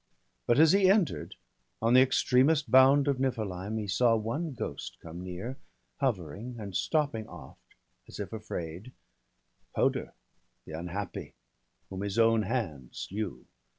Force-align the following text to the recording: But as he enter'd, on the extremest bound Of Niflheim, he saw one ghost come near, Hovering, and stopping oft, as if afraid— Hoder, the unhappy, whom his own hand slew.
But 0.47 0.57
as 0.57 0.71
he 0.71 0.89
enter'd, 0.89 1.35
on 1.79 1.93
the 1.93 2.01
extremest 2.01 2.71
bound 2.71 3.07
Of 3.07 3.19
Niflheim, 3.19 3.77
he 3.77 3.85
saw 3.85 4.15
one 4.15 4.53
ghost 4.53 4.97
come 4.99 5.23
near, 5.23 5.57
Hovering, 5.99 6.55
and 6.57 6.75
stopping 6.75 7.27
oft, 7.27 7.75
as 8.07 8.19
if 8.19 8.33
afraid— 8.33 8.93
Hoder, 9.75 10.15
the 10.65 10.71
unhappy, 10.71 11.35
whom 11.91 12.01
his 12.01 12.17
own 12.17 12.41
hand 12.41 12.89
slew. 12.95 13.45